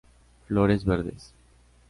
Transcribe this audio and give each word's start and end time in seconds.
Flores 0.47 0.83
verdes. 0.83 1.31